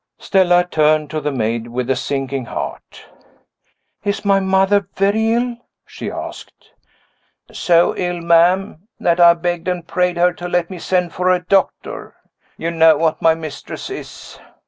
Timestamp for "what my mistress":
12.97-13.91